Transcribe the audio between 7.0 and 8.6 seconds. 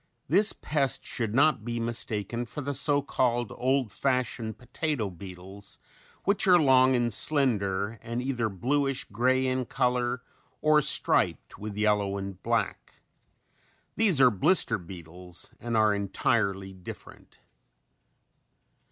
slender and either